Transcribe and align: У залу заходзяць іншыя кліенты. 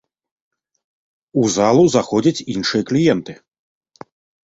У 1.43 1.45
залу 1.57 1.85
заходзяць 1.99 2.45
іншыя 2.57 2.83
кліенты. 2.91 3.41